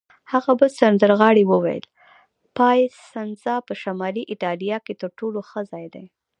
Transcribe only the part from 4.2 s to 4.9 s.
ایټالیا